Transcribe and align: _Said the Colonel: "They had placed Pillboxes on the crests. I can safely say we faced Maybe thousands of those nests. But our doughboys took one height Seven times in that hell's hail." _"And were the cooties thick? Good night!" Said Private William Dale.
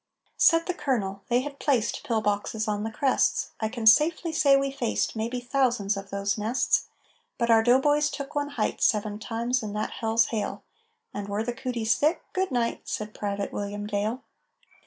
_Said 0.35 0.65
the 0.65 0.73
Colonel: 0.73 1.21
"They 1.29 1.41
had 1.41 1.59
placed 1.59 2.03
Pillboxes 2.03 2.67
on 2.67 2.81
the 2.83 2.89
crests. 2.89 3.51
I 3.59 3.69
can 3.69 3.85
safely 3.85 4.31
say 4.33 4.57
we 4.57 4.71
faced 4.71 5.15
Maybe 5.15 5.39
thousands 5.39 5.95
of 5.95 6.09
those 6.09 6.39
nests. 6.39 6.87
But 7.37 7.51
our 7.51 7.61
doughboys 7.61 8.09
took 8.09 8.33
one 8.33 8.47
height 8.57 8.81
Seven 8.81 9.19
times 9.19 9.61
in 9.61 9.73
that 9.73 9.91
hell's 9.91 10.29
hail." 10.33 10.63
_"And 11.15 11.29
were 11.29 11.43
the 11.43 11.53
cooties 11.53 11.93
thick? 11.97 12.23
Good 12.33 12.49
night!" 12.49 12.81
Said 12.87 13.13
Private 13.13 13.53
William 13.53 13.85
Dale. 13.85 14.23